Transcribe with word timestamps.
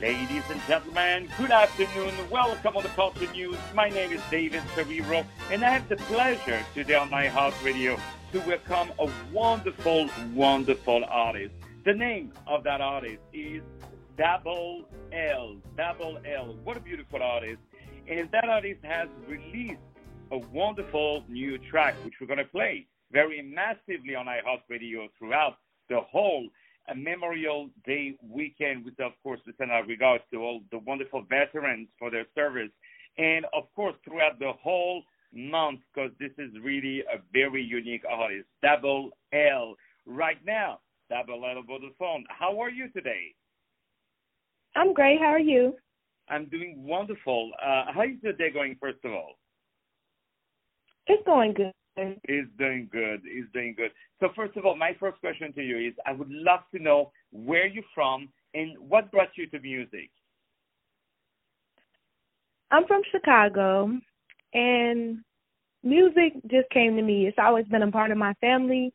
Ladies 0.00 0.42
and 0.50 0.60
gentlemen, 0.66 1.28
good 1.38 1.50
afternoon. 1.50 2.12
Welcome 2.30 2.76
on 2.76 2.82
the 2.82 2.88
Culture 2.90 3.30
News. 3.32 3.56
My 3.74 3.88
name 3.88 4.12
is 4.12 4.20
David 4.30 4.62
Ferrero, 4.74 5.24
and 5.50 5.64
I 5.64 5.70
have 5.70 5.88
the 5.88 5.96
pleasure 5.96 6.64
today 6.74 6.94
on 6.94 7.10
my 7.10 7.28
house 7.28 7.54
radio 7.62 7.96
to 8.32 8.40
welcome 8.40 8.92
a 8.98 9.08
wonderful, 9.32 10.08
wonderful 10.34 11.04
artist. 11.04 11.54
The 11.84 11.92
name 11.92 12.32
of 12.46 12.64
that 12.64 12.80
artist 12.80 13.20
is 13.32 13.62
Double 14.16 14.88
L. 15.12 15.56
Double 15.76 16.18
L. 16.24 16.56
What 16.64 16.76
a 16.76 16.80
beautiful 16.80 17.22
artist. 17.22 17.60
And 18.08 18.30
that 18.32 18.48
artist 18.48 18.80
has 18.84 19.08
released 19.28 19.80
a 20.32 20.38
wonderful 20.38 21.24
new 21.28 21.58
track, 21.58 21.94
which 22.04 22.14
we're 22.20 22.26
going 22.26 22.38
to 22.38 22.44
play 22.44 22.86
very 23.12 23.42
massively 23.42 24.14
on 24.14 24.26
iHeart 24.26 24.62
Radio 24.68 25.08
throughout 25.18 25.58
the 25.88 26.00
whole 26.00 26.48
uh, 26.88 26.94
Memorial 26.94 27.70
Day 27.86 28.16
weekend, 28.22 28.84
with, 28.84 28.98
of 29.00 29.12
course, 29.22 29.40
we 29.46 29.52
send 29.58 29.70
our 29.70 29.84
regards 29.84 30.24
to 30.32 30.42
all 30.42 30.60
the 30.70 30.78
wonderful 30.78 31.22
veterans 31.28 31.88
for 31.98 32.10
their 32.10 32.26
service. 32.34 32.70
And, 33.18 33.44
of 33.54 33.64
course, 33.74 33.94
throughout 34.04 34.38
the 34.38 34.52
whole 34.60 35.02
month, 35.34 35.80
because 35.94 36.10
this 36.18 36.32
is 36.38 36.50
really 36.62 37.00
a 37.00 37.18
very 37.32 37.62
unique 37.62 38.04
artist, 38.10 38.46
Double 38.62 39.10
L. 39.32 39.76
Right 40.06 40.38
now, 40.44 40.80
Double 41.10 41.44
L 41.44 41.58
over 41.58 41.78
the 41.78 41.92
phone. 41.98 42.24
How 42.28 42.60
are 42.60 42.70
you 42.70 42.88
today? 42.90 43.34
I'm 44.74 44.94
great. 44.94 45.18
How 45.18 45.26
are 45.26 45.38
you? 45.38 45.76
I'm 46.28 46.46
doing 46.46 46.82
wonderful. 46.84 47.52
Uh, 47.62 47.92
how 47.92 48.02
is 48.02 48.22
your 48.22 48.32
day 48.32 48.50
going, 48.50 48.76
first 48.80 48.98
of 49.04 49.12
all? 49.12 49.38
It's 51.06 51.22
going 51.26 51.52
good. 51.52 51.72
Is 51.96 52.46
doing 52.58 52.88
good. 52.90 53.20
Is 53.26 53.44
doing 53.52 53.74
good. 53.76 53.90
So 54.20 54.28
first 54.34 54.56
of 54.56 54.64
all, 54.64 54.76
my 54.76 54.96
first 54.98 55.20
question 55.20 55.52
to 55.52 55.62
you 55.62 55.88
is: 55.88 55.94
I 56.06 56.12
would 56.12 56.30
love 56.30 56.60
to 56.74 56.82
know 56.82 57.12
where 57.32 57.66
you're 57.66 57.84
from 57.94 58.30
and 58.54 58.78
what 58.78 59.10
brought 59.10 59.28
you 59.36 59.46
to 59.48 59.60
music. 59.60 60.10
I'm 62.70 62.86
from 62.86 63.02
Chicago, 63.10 63.90
and 64.54 65.18
music 65.82 66.32
just 66.50 66.70
came 66.70 66.96
to 66.96 67.02
me. 67.02 67.26
It's 67.26 67.36
always 67.38 67.66
been 67.66 67.82
a 67.82 67.90
part 67.90 68.10
of 68.10 68.16
my 68.16 68.32
family, 68.40 68.94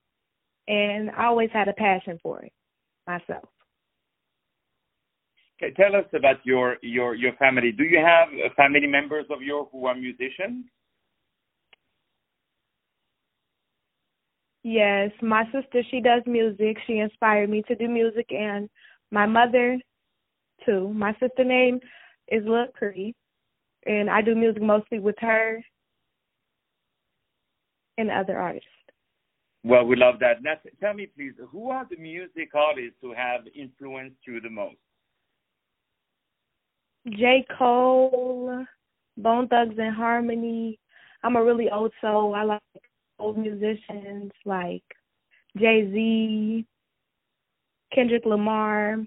and 0.67 1.11
I 1.11 1.25
always 1.25 1.51
had 1.53 1.67
a 1.67 1.73
passion 1.73 2.19
for 2.23 2.41
it 2.41 2.51
myself. 3.05 3.47
Okay, 5.61 5.73
tell 5.73 5.95
us 5.95 6.05
about 6.13 6.37
your 6.43 6.77
your 6.81 7.13
your 7.13 7.33
family. 7.33 7.71
Do 7.71 7.83
you 7.83 7.99
have 7.99 8.29
family 8.55 8.87
members 8.87 9.25
of 9.29 9.41
yours 9.41 9.67
who 9.71 9.85
are 9.85 9.95
musicians? 9.95 10.65
Yes, 14.69 15.11
my 15.21 15.45
sister, 15.45 15.81
she 15.89 16.01
does 16.01 16.23
music. 16.25 16.75
She 16.85 16.97
inspired 16.97 17.49
me 17.49 17.63
to 17.69 17.75
do 17.75 17.87
music, 17.87 18.25
and 18.31 18.69
my 19.11 19.25
mother, 19.25 19.79
too. 20.65 20.91
My 20.93 21.13
sister 21.21 21.45
name 21.45 21.79
is 22.27 22.43
Lil 22.45 22.65
Cree, 22.77 23.15
and 23.85 24.09
I 24.09 24.21
do 24.21 24.35
music 24.35 24.61
mostly 24.61 24.99
with 24.99 25.15
her 25.19 25.63
and 27.97 28.11
other 28.11 28.37
artists. 28.37 28.67
Well, 29.63 29.85
we 29.85 29.95
love 29.95 30.19
that. 30.19 30.43
Now, 30.43 30.55
tell 30.81 30.93
me, 30.93 31.05
please, 31.15 31.31
who 31.49 31.69
are 31.69 31.87
the 31.89 31.95
music 31.95 32.53
artists 32.53 32.97
who 33.01 33.13
have 33.13 33.47
influenced 33.55 34.17
you 34.27 34.41
the 34.41 34.49
most? 34.49 34.75
J. 37.07 37.45
Cole, 37.57 38.65
Bone 39.15 39.47
Thugs-n-Harmony. 39.47 40.77
I'm 41.23 41.37
a 41.37 41.43
really 41.43 41.69
old 41.69 41.93
soul. 42.01 42.35
I 42.35 42.43
like 42.43 42.61
old 43.19 43.37
musicians 43.37 44.31
like 44.45 44.83
Jay 45.57 45.89
Z, 45.91 46.65
Kendrick 47.93 48.25
Lamar. 48.25 48.97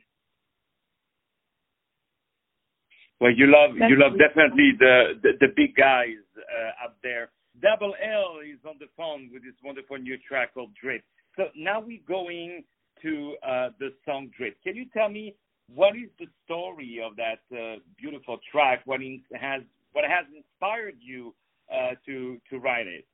Well, 3.21 3.33
you 3.33 3.47
love 3.47 3.77
That's 3.79 3.91
you 3.91 3.99
love 3.99 4.13
definitely 4.19 4.73
the, 4.79 5.21
the, 5.23 5.33
the 5.41 5.49
big 5.55 5.77
guys 5.77 6.17
uh, 6.39 6.87
up 6.87 6.97
there. 7.03 7.31
Double 7.61 7.95
L 8.03 8.39
is 8.41 8.59
on 8.67 8.77
the 8.81 8.87
phone 8.97 9.29
with 9.33 9.43
this 9.43 9.55
wonderful 9.63 9.99
new 9.99 10.17
track 10.27 10.55
called 10.55 10.71
Drip. 10.81 11.03
So 11.37 11.45
now 11.55 11.81
we're 11.81 12.01
going 12.09 12.65
to 13.03 13.37
uh, 13.47 13.69
the 13.79 13.91
song 14.07 14.31
Drip. 14.37 14.57
Can 14.63 14.75
you 14.75 14.87
tell 14.93 15.11
me 15.11 15.35
what 15.75 15.95
is 15.97 16.09
the 16.19 16.27
story 16.45 17.01
of 17.05 17.17
that 17.17 17.41
uh, 17.55 17.77
beautiful 17.99 18.39
track? 18.51 18.81
What 18.87 19.01
has 19.35 19.63
what 19.93 20.05
has 20.05 20.25
inspired 20.35 20.97
you 20.99 21.35
uh, 21.71 21.95
to 22.07 22.39
to 22.51 22.59
write 22.59 22.87
it? 22.87 23.07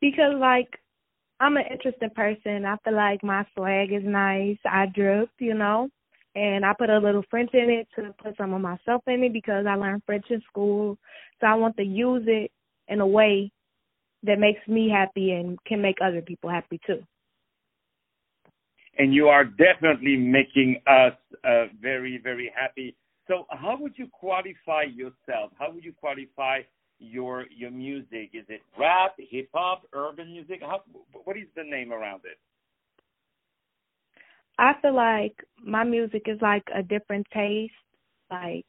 Because 0.00 0.34
like 0.38 0.78
I'm 1.40 1.56
an 1.56 1.64
interesting 1.70 2.10
person. 2.10 2.66
I 2.66 2.76
feel 2.84 2.94
like 2.94 3.24
my 3.24 3.46
swag 3.54 3.92
is 3.92 4.02
nice. 4.04 4.58
I 4.70 4.86
drip, 4.94 5.30
you 5.38 5.54
know, 5.54 5.88
and 6.34 6.66
I 6.66 6.74
put 6.78 6.90
a 6.90 6.98
little 6.98 7.24
French 7.30 7.50
in 7.54 7.70
it 7.70 7.88
to 7.96 8.14
put 8.22 8.36
some 8.36 8.52
of 8.52 8.60
myself 8.60 9.02
in 9.06 9.24
it 9.24 9.32
because 9.32 9.64
I 9.66 9.74
learned 9.74 10.02
French 10.04 10.26
in 10.28 10.42
school. 10.48 10.98
So 11.40 11.46
I 11.46 11.54
want 11.54 11.78
to 11.78 11.82
use 11.82 12.24
it 12.26 12.52
in 12.88 13.00
a 13.00 13.06
way 13.06 13.50
that 14.22 14.38
makes 14.38 14.60
me 14.68 14.90
happy 14.90 15.32
and 15.32 15.58
can 15.64 15.80
make 15.80 15.96
other 16.04 16.20
people 16.20 16.50
happy 16.50 16.78
too. 16.86 17.02
And 18.98 19.14
you 19.14 19.28
are 19.28 19.44
definitely 19.44 20.16
making 20.16 20.82
us 20.86 21.14
uh, 21.42 21.66
very, 21.80 22.20
very 22.22 22.52
happy. 22.54 22.94
So, 23.28 23.46
how 23.48 23.78
would 23.80 23.94
you 23.96 24.08
qualify 24.12 24.82
yourself? 24.82 25.52
How 25.58 25.70
would 25.72 25.84
you 25.84 25.92
qualify 25.92 26.62
your 27.00 27.46
your 27.50 27.70
music? 27.70 28.30
Is 28.34 28.44
it 28.48 28.60
rap, 28.78 29.14
hip 29.18 29.48
hop, 29.52 29.82
urban 29.92 30.32
music? 30.32 30.60
How, 30.62 30.82
what 31.24 31.36
is 31.36 31.48
the 31.56 31.64
name 31.64 31.92
around 31.92 32.20
it? 32.24 32.38
I 34.58 34.74
feel 34.82 34.94
like 34.94 35.34
my 35.62 35.84
music 35.84 36.24
is 36.26 36.38
like 36.42 36.64
a 36.74 36.82
different 36.82 37.26
taste. 37.32 37.72
Like 38.30 38.66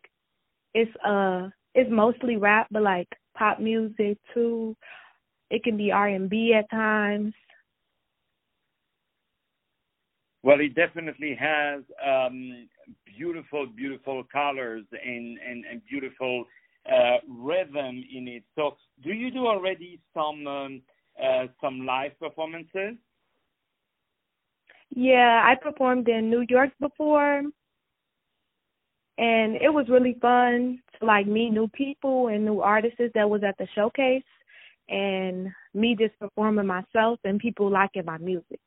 it's 0.73 0.91
uh 1.05 1.49
it's 1.75 1.89
mostly 1.91 2.37
rap, 2.37 2.67
but 2.71 2.81
like 2.81 3.09
pop 3.37 3.59
music 3.59 4.17
too. 4.33 4.75
It 5.49 5.63
can 5.63 5.75
be 5.75 5.91
R 5.91 6.07
and 6.07 6.29
B 6.29 6.53
at 6.57 6.69
times. 6.69 7.33
Well, 10.43 10.59
it 10.59 10.73
definitely 10.73 11.37
has 11.39 11.83
um, 12.03 12.67
beautiful, 13.05 13.67
beautiful 13.67 14.23
colors 14.31 14.85
and, 14.91 15.37
and, 15.47 15.65
and 15.69 15.81
beautiful 15.87 16.45
rhythm 17.27 18.03
in 18.13 18.27
it. 18.27 18.43
So, 18.55 18.77
do 19.03 19.11
you 19.11 19.31
do 19.31 19.47
already 19.47 19.99
some 20.13 20.47
um, 20.47 20.81
uh, 21.21 21.47
some 21.61 21.85
live 21.85 22.17
performances? 22.19 22.97
Yeah, 24.93 25.41
I 25.45 25.55
performed 25.55 26.07
in 26.09 26.29
New 26.29 26.45
York 26.49 26.71
before, 26.79 27.43
and 29.17 29.55
it 29.55 29.73
was 29.73 29.87
really 29.87 30.17
fun 30.21 30.81
to 30.99 31.05
like 31.05 31.27
meet 31.27 31.51
new 31.51 31.67
people 31.69 32.27
and 32.27 32.45
new 32.45 32.61
artists 32.61 32.99
that 33.15 33.29
was 33.29 33.43
at 33.43 33.57
the 33.57 33.67
showcase, 33.73 34.23
and 34.89 35.49
me 35.73 35.95
just 35.97 36.17
performing 36.19 36.67
myself 36.67 37.19
and 37.23 37.39
people 37.39 37.69
liking 37.69 38.05
my 38.05 38.17
music. 38.17 38.59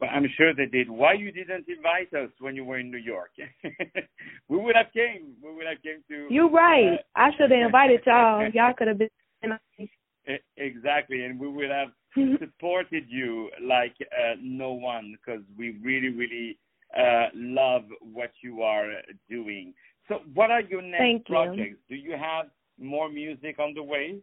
Well, 0.00 0.10
I'm 0.12 0.26
sure 0.36 0.52
they 0.54 0.66
did. 0.66 0.90
Why 0.90 1.12
you 1.12 1.30
didn't 1.30 1.66
invite 1.68 2.12
us 2.14 2.30
when 2.40 2.56
you 2.56 2.64
were 2.64 2.78
in 2.78 2.90
New 2.90 2.98
York? 2.98 3.30
we 4.48 4.58
would 4.58 4.74
have 4.74 4.92
came. 4.92 5.34
We 5.42 5.54
would 5.54 5.66
have 5.66 5.80
came 5.82 6.02
to. 6.08 6.32
You're 6.32 6.50
right. 6.50 6.94
Uh, 6.94 6.96
I 7.14 7.30
should 7.32 7.50
have 7.50 7.60
invited 7.66 8.00
y'all. 8.04 8.50
Y'all 8.54 8.74
could 8.76 8.88
have 8.88 8.98
been. 8.98 9.08
Exactly, 10.56 11.24
and 11.24 11.38
we 11.38 11.48
would 11.48 11.70
have 11.70 11.88
supported 12.38 13.04
you 13.08 13.50
like 13.62 13.94
uh, 14.00 14.34
no 14.40 14.72
one 14.72 15.16
because 15.20 15.42
we 15.56 15.78
really, 15.82 16.08
really 16.08 16.58
uh, 16.96 17.26
love 17.34 17.82
what 18.00 18.30
you 18.42 18.62
are 18.62 18.90
doing. 19.28 19.74
So, 20.08 20.20
what 20.32 20.50
are 20.50 20.62
your 20.62 20.82
next 20.82 21.00
Thank 21.00 21.26
projects? 21.26 21.76
You. 21.88 21.96
Do 21.96 22.02
you 22.02 22.12
have 22.12 22.46
more 22.80 23.08
music 23.10 23.58
on 23.58 23.74
the 23.74 23.82
way? 23.82 24.18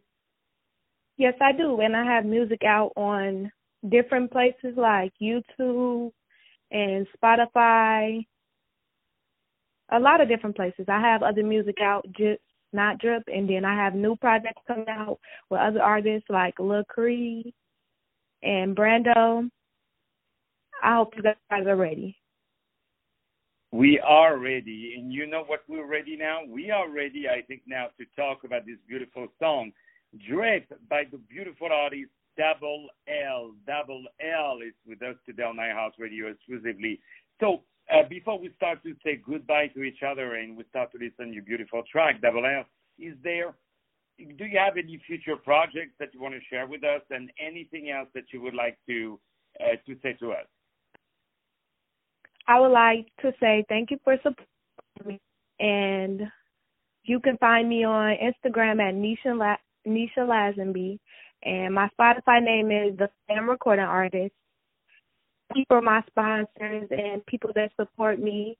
Yes, 1.18 1.34
I 1.40 1.52
do, 1.52 1.80
and 1.80 1.96
I 1.96 2.04
have 2.04 2.24
music 2.24 2.62
out 2.64 2.92
on 2.96 3.52
different 3.88 4.30
places 4.30 4.74
like 4.76 5.12
YouTube 5.20 6.12
and 6.70 7.06
Spotify. 7.16 8.24
A 9.90 9.98
lot 9.98 10.20
of 10.20 10.28
different 10.28 10.56
places. 10.56 10.86
I 10.88 11.00
have 11.00 11.22
other 11.22 11.42
music 11.42 11.76
out, 11.82 12.06
just 12.16 12.40
not 12.72 12.98
drip, 12.98 13.24
and 13.26 13.48
then 13.48 13.64
I 13.64 13.74
have 13.74 13.94
new 13.94 14.16
projects 14.16 14.62
coming 14.66 14.88
out 14.88 15.18
with 15.50 15.60
other 15.60 15.82
artists 15.82 16.30
like 16.30 16.58
Lil 16.58 16.84
Cree 16.88 17.52
and 18.42 18.74
Brando. 18.74 19.50
I 20.82 20.96
hope 20.96 21.14
you 21.16 21.22
guys 21.22 21.66
are 21.66 21.76
ready. 21.76 22.16
We 23.70 24.00
are 24.00 24.38
ready, 24.38 24.94
and 24.98 25.12
you 25.12 25.26
know 25.26 25.44
what 25.44 25.62
we're 25.66 25.86
ready 25.86 26.16
now? 26.16 26.40
We 26.46 26.70
are 26.70 26.90
ready, 26.90 27.24
I 27.28 27.42
think, 27.42 27.62
now 27.66 27.86
to 27.98 28.04
talk 28.16 28.44
about 28.44 28.66
this 28.66 28.76
beautiful 28.86 29.28
song, 29.38 29.72
Drip 30.28 30.68
by 30.90 31.04
the 31.10 31.16
beautiful 31.16 31.68
artist 31.72 32.10
L 32.38 32.54
us 35.12 35.18
today 35.26 35.44
on 35.44 35.58
Radio 35.98 36.28
exclusively. 36.28 37.00
So 37.40 37.62
uh, 37.92 38.08
before 38.08 38.38
we 38.38 38.50
start 38.56 38.82
to 38.84 38.94
say 39.04 39.20
goodbye 39.24 39.68
to 39.74 39.82
each 39.82 40.02
other 40.06 40.36
and 40.36 40.56
we 40.56 40.64
start 40.70 40.92
to 40.92 40.98
listen 40.98 41.28
to 41.28 41.34
your 41.34 41.44
beautiful 41.44 41.82
track, 41.90 42.20
Double 42.20 42.46
L, 42.46 42.64
is 42.98 43.14
there? 43.22 43.54
Do 44.18 44.44
you 44.44 44.58
have 44.58 44.76
any 44.76 45.00
future 45.06 45.36
projects 45.36 45.94
that 45.98 46.14
you 46.14 46.20
want 46.20 46.34
to 46.34 46.40
share 46.48 46.66
with 46.66 46.84
us, 46.84 47.00
and 47.10 47.30
anything 47.44 47.90
else 47.90 48.08
that 48.14 48.24
you 48.32 48.40
would 48.42 48.54
like 48.54 48.78
to 48.86 49.18
uh, 49.60 49.76
to 49.86 49.96
say 50.02 50.12
to 50.20 50.32
us? 50.32 50.46
I 52.46 52.60
would 52.60 52.72
like 52.72 53.06
to 53.22 53.32
say 53.40 53.64
thank 53.68 53.90
you 53.90 53.98
for 54.04 54.16
supporting 54.16 54.46
me, 55.06 55.20
and 55.58 56.22
you 57.04 57.20
can 57.20 57.36
find 57.38 57.68
me 57.68 57.84
on 57.84 58.16
Instagram 58.16 58.80
at 58.80 58.94
Nisha 58.94 59.36
La- 59.36 59.56
Nisha 59.86 60.18
Lazenby, 60.18 60.98
and 61.42 61.74
my 61.74 61.88
Spotify 61.98 62.42
name 62.42 62.70
is 62.70 62.96
the 62.98 63.10
Fam 63.26 63.48
Recording 63.48 63.84
Artist. 63.84 64.34
People 65.54 65.78
are 65.78 65.82
my 65.82 66.02
sponsors 66.08 66.88
and 66.90 67.24
people 67.26 67.50
that 67.54 67.72
support 67.78 68.18
me. 68.18 68.56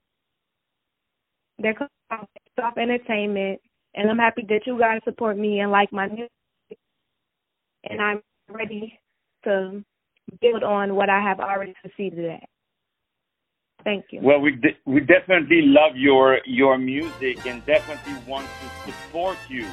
They're 1.58 1.74
called 1.74 1.90
Stop 2.52 2.78
Entertainment, 2.78 3.60
and 3.94 4.10
I'm 4.10 4.18
happy 4.18 4.44
that 4.48 4.66
you 4.66 4.78
guys 4.78 5.00
support 5.04 5.38
me 5.38 5.60
and 5.60 5.70
like 5.70 5.92
my 5.92 6.08
music. 6.08 6.30
And 7.84 8.00
I'm 8.00 8.22
ready 8.48 8.98
to 9.44 9.82
build 10.40 10.62
on 10.62 10.94
what 10.94 11.10
I 11.10 11.20
have 11.20 11.40
already 11.40 11.74
succeeded 11.82 12.24
at. 12.30 12.48
Thank 13.84 14.06
you. 14.10 14.20
Well, 14.22 14.40
we 14.40 14.52
de- 14.52 14.78
we 14.84 15.00
definitely 15.00 15.62
love 15.62 15.96
your 15.96 16.40
your 16.46 16.78
music 16.78 17.44
and 17.46 17.64
definitely 17.66 18.14
want 18.26 18.46
to 18.46 18.92
support 18.92 19.38
you. 19.48 19.66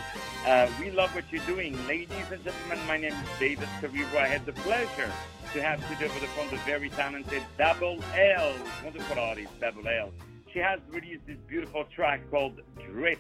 Uh, 0.48 0.68
we 0.80 0.90
love 0.92 1.14
what 1.14 1.26
you're 1.32 1.46
doing, 1.46 1.76
ladies 1.88 2.26
and 2.32 2.44
gentlemen. 2.44 2.80
My 2.88 2.98
name 2.98 3.14
is 3.14 3.30
David 3.40 3.68
Carrero. 3.82 4.18
I 4.18 4.28
had 4.28 4.46
the 4.46 4.54
pleasure 4.54 5.12
to 5.54 5.62
have 5.62 5.80
today 5.90 6.06
over 6.06 6.20
the 6.20 6.28
phone 6.28 6.50
the 6.50 6.58
very 6.58 6.90
talented 6.90 7.44
Double 7.58 8.00
L, 8.16 8.56
wonderful 8.84 9.20
artist 9.20 9.52
Double 9.60 9.88
L. 9.88 10.12
She 10.54 10.60
has 10.60 10.80
released 10.90 11.28
this 11.28 11.38
beautiful 11.48 11.86
track 11.96 12.22
called 12.32 12.60
Drip, 12.84 13.20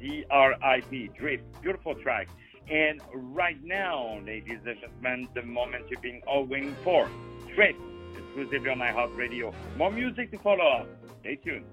D-R-I-P, 0.00 1.10
Drip, 1.18 1.42
beautiful 1.60 1.94
track. 1.96 2.28
And 2.70 3.00
right 3.12 3.62
now, 3.62 4.20
ladies 4.24 4.60
and 4.64 4.80
gentlemen, 4.80 5.28
the 5.34 5.42
moment 5.42 5.86
you've 5.90 6.00
been 6.00 6.22
all 6.26 6.44
waiting 6.44 6.74
for, 6.82 7.10
Drip 7.54 7.76
exclusively 8.16 8.70
on 8.70 8.78
iHeartRadio. 8.78 9.54
More 9.76 9.90
music 9.90 10.30
to 10.32 10.38
follow. 10.38 10.86
Stay 11.20 11.36
tuned. 11.36 11.64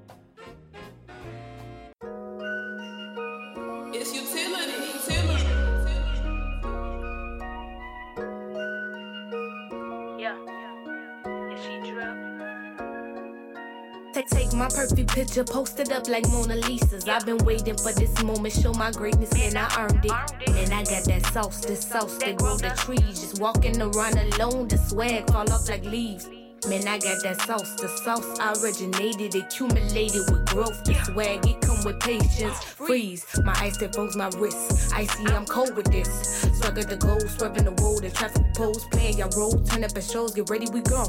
Take, 14.14 14.28
take 14.28 14.54
my 14.54 14.68
perfect 14.68 15.14
picture, 15.14 15.44
post 15.44 15.80
it 15.80 15.92
up 15.92 16.08
like 16.08 16.28
Mona 16.30 16.56
Lisa's. 16.56 17.08
I've 17.08 17.26
been 17.26 17.38
waiting 17.46 17.78
for 17.78 17.92
this 17.92 18.24
moment, 18.24 18.54
show 18.54 18.74
my 18.74 18.92
greatness, 18.92 19.32
and 19.36 19.56
I 19.56 19.70
earned 19.80 20.04
it. 20.04 20.12
And 20.48 20.74
I 20.74 20.84
got 20.84 21.06
that 21.06 21.26
sauce, 21.32 21.64
the 21.64 21.76
sauce 21.76 22.18
that 22.18 22.38
grow 22.38 22.58
the 22.58 22.70
trees. 22.70 23.22
Just 23.22 23.40
walking 23.40 23.80
around 23.80 24.18
alone, 24.18 24.68
the 24.68 24.78
swag 24.78 25.30
fall 25.30 25.52
off 25.52 25.70
like 25.70 25.86
leaves. 25.86 26.28
Man, 26.68 26.88
I 26.88 26.98
got 26.98 27.22
that 27.24 27.40
sauce. 27.42 27.76
The 27.76 27.88
sauce 27.88 28.40
I 28.40 28.54
originated, 28.62 29.36
accumulated 29.36 30.22
with 30.30 30.46
growth. 30.48 30.84
The 30.84 30.96
swag, 31.06 31.46
it 31.46 31.62
come 31.62 31.84
with 31.86 32.00
patience. 32.00 32.64
Freeze, 32.64 33.26
my 33.44 33.54
ice 33.60 33.78
that 33.78 33.94
froze 33.94 34.16
my 34.16 34.30
wrist. 34.38 34.92
Icy, 34.94 35.28
I'm 35.28 35.46
cold 35.46 35.76
with 35.76 35.92
this. 35.92 36.42
Swagger 36.60 36.84
the 36.84 36.98
gold, 36.98 37.30
swerving 37.30 37.66
the 37.66 37.72
road. 37.82 38.02
The 38.02 38.10
traffic 38.10 38.44
pose, 38.56 38.86
playing 38.86 39.20
your 39.20 39.30
role. 39.38 39.58
Turn 39.66 39.84
up 39.84 39.96
at 39.96 40.04
shows, 40.04 40.34
get 40.34 40.50
ready, 40.50 40.66
we 40.72 40.82
go. 40.82 41.06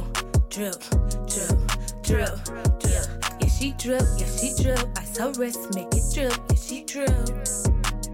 Drip, 0.51 0.83
drip, 1.27 1.59
drip, 2.03 2.70
she 3.61 3.73
drip, 3.73 4.03
yeah, 4.17 4.27
she 4.27 4.63
drip. 4.63 4.81
Ice 4.97 5.19
her 5.19 5.33
wrist, 5.33 5.75
make 5.75 5.93
it 5.93 6.03
drip. 6.15 6.33
Yeah, 6.49 6.57
she 6.57 6.83
drip, 6.85 7.09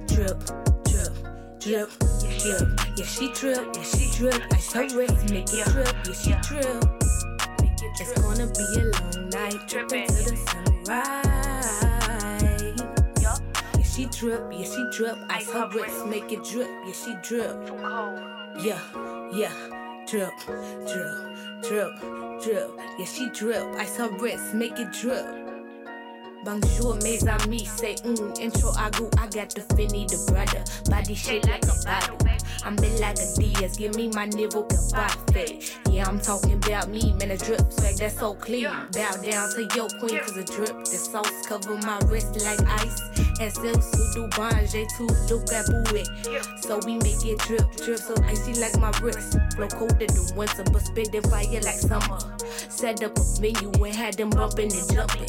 drip, 0.09 0.39
drip, 0.85 1.13
drip, 1.61 1.91
drip. 2.41 2.69
Yeah, 2.97 3.07
she 3.07 3.33
drip, 3.33 3.77
yeah, 3.77 3.83
she 3.85 4.11
drip. 4.17 4.43
Ice 4.53 4.73
her 4.73 4.89
wrist, 4.97 5.31
make 5.31 5.53
it 5.53 5.67
drip. 5.67 5.95
Yeah, 6.05 6.15
she 6.15 6.33
drip. 6.43 6.85
It's 7.99 8.13
gonna 8.21 8.47
be 8.49 8.65
a 8.77 8.91
long 8.91 9.31
night, 9.31 9.69
dripping 9.69 10.09
to 10.09 10.13
the 10.13 10.37
sunrise. 10.51 11.07
Yeah, 13.23 13.85
she 13.85 14.07
drip, 14.07 14.43
yeah, 14.53 14.65
she 14.65 14.85
drip. 14.97 15.17
Ice 15.31 15.51
her 15.53 15.69
wrist, 15.73 16.07
make 16.07 16.33
it 16.33 16.43
drip, 16.45 16.69
yeah, 16.87 16.93
she 16.93 17.15
drip. 17.23 17.57
Oh. 17.85 18.19
Yeah, 18.61 18.81
yeah, 19.33 19.53
drip, 20.09 20.35
drip, 20.87 21.17
drip, 21.63 21.93
drip. 22.43 22.71
Yeah, 22.99 23.05
she 23.05 23.31
drip. 23.31 23.65
Ice 23.77 23.97
her 23.97 24.09
wrist, 24.09 24.55
make 24.55 24.79
it 24.79 24.93
drip. 24.93 25.27
Bonjour, 26.45 26.95
mes 27.03 27.27
amis, 27.27 27.73
say 27.73 27.97
mm, 27.97 28.39
intro 28.39 28.71
go, 28.93 29.11
I 29.19 29.27
got 29.27 29.51
the 29.51 29.63
finny, 29.75 30.07
the 30.07 30.23
brother, 30.31 30.63
body 30.89 31.15
shit 31.15 31.45
like 31.49 31.65
a 31.65 31.75
bottle. 31.85 32.19
I'm 32.65 32.77
big 32.77 33.01
like 33.01 33.19
a 33.19 33.27
Diaz, 33.37 33.77
give 33.77 33.97
me 33.97 34.09
my 34.11 34.27
nibble 34.27 34.65
cabafe. 34.65 35.61
Yeah, 35.91 36.07
I'm 36.07 36.21
talking 36.21 36.53
about 36.53 36.89
me, 36.89 37.13
man, 37.15 37.33
a 37.33 37.37
drip 37.37 37.73
swag 37.73 37.97
that's 37.97 38.19
so 38.19 38.35
clean. 38.35 38.65
Bow 38.65 39.11
down 39.23 39.51
to 39.51 39.69
your 39.75 39.89
queen, 39.99 40.21
cause 40.21 40.37
a 40.37 40.45
drip, 40.45 40.85
the 40.85 40.99
sauce 41.11 41.47
cover 41.47 41.75
my 41.79 41.99
wrist 42.07 42.41
like 42.45 42.61
ice. 42.81 43.26
SL 43.37 43.77
Sudu 43.85 44.29
Banje 44.31 44.87
to 44.97 45.05
look 45.29 45.53
at 45.53 45.67
bouet. 45.67 46.09
So 46.63 46.81
we 46.87 46.97
make 46.99 47.25
it 47.25 47.39
drip, 47.41 47.71
drip, 47.77 47.99
so 47.99 48.15
icy 48.25 48.55
like 48.61 48.79
my 48.79 48.91
wrist. 49.03 49.39
Flow 49.55 49.69
colder 49.69 50.07
than 50.07 50.37
winter, 50.37 50.65
but 50.73 50.83
spitting 50.83 51.23
fire 51.23 51.61
like 51.63 51.77
summer. 51.77 52.19
Set 52.49 53.03
up 53.03 53.17
a 53.17 53.23
venue 53.41 53.71
and 53.85 53.95
had 53.95 54.15
them 54.15 54.31
bumping 54.31 54.73
and 54.73 54.93
jumping. 54.93 55.29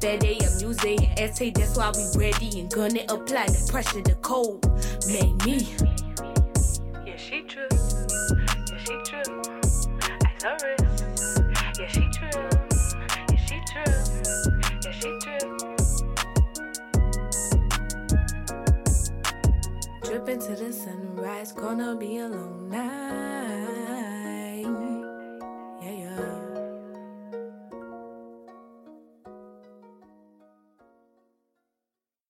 Bad 0.00 0.24
AM 0.24 0.56
music, 0.58 0.98
SA, 1.34 1.50
that's 1.54 1.76
why 1.76 1.92
we 1.94 2.04
ready 2.18 2.60
and 2.60 2.70
gonna 2.72 3.02
apply 3.08 3.46
the 3.46 3.68
pressure, 3.70 4.00
the 4.02 4.14
cold. 4.22 4.64
Make 5.06 5.36
me. 5.44 5.68
Yeah, 7.06 7.16
she 7.16 7.42
true. 7.42 7.68
Yeah, 8.70 8.78
she 8.78 8.96
true. 9.04 9.42
Ice 10.24 10.42
her 10.42 10.56
wrist. 10.62 11.04
Yeah, 11.78 11.86
she 11.88 12.08
true. 12.12 12.48
Yeah, 13.30 13.36
she 13.36 13.60
true. 13.70 13.92
Yeah, 14.84 14.92
she 14.92 15.18
true. 15.20 15.21
Dripping 20.12 20.40
to 20.40 20.54
the 20.54 20.70
sunrise, 20.70 21.52
gonna 21.52 21.96
be 21.96 22.18
a 22.18 22.28
long 22.28 22.68
night. 22.68 23.61